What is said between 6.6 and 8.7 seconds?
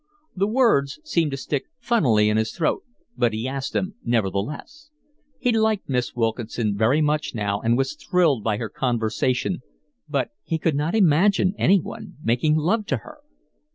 very much now, and was thrilled by her